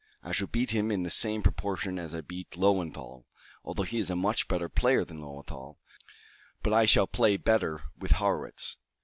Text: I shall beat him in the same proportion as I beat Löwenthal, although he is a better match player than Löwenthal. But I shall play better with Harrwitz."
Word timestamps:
I 0.23 0.31
shall 0.31 0.47
beat 0.47 0.71
him 0.71 0.89
in 0.89 1.03
the 1.03 1.11
same 1.11 1.43
proportion 1.43 1.99
as 1.99 2.15
I 2.15 2.21
beat 2.21 2.49
Löwenthal, 2.57 3.25
although 3.63 3.83
he 3.83 3.99
is 3.99 4.09
a 4.09 4.15
better 4.15 4.19
match 4.19 4.47
player 4.73 5.05
than 5.05 5.19
Löwenthal. 5.19 5.75
But 6.63 6.73
I 6.73 6.85
shall 6.85 7.05
play 7.05 7.37
better 7.37 7.83
with 7.99 8.13
Harrwitz." 8.13 8.77